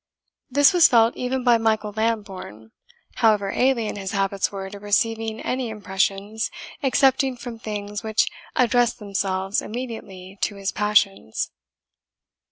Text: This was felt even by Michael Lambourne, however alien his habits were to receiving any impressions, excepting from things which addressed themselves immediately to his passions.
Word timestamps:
This 0.49 0.73
was 0.73 0.87
felt 0.87 1.15
even 1.15 1.43
by 1.43 1.59
Michael 1.59 1.93
Lambourne, 1.95 2.71
however 3.17 3.51
alien 3.51 3.97
his 3.97 4.13
habits 4.13 4.51
were 4.51 4.67
to 4.67 4.79
receiving 4.79 5.39
any 5.39 5.69
impressions, 5.69 6.49
excepting 6.81 7.37
from 7.37 7.59
things 7.59 8.01
which 8.01 8.25
addressed 8.55 8.97
themselves 8.97 9.61
immediately 9.61 10.39
to 10.41 10.55
his 10.55 10.71
passions. 10.71 11.51